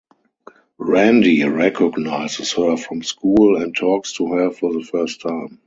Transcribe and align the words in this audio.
Randy 0.79 1.43
recognizes 1.43 2.53
her 2.53 2.75
from 2.75 3.03
school 3.03 3.61
and 3.61 3.75
talks 3.77 4.13
to 4.13 4.29
her 4.33 4.49
for 4.49 4.73
the 4.73 4.83
first 4.83 5.21
time. 5.21 5.59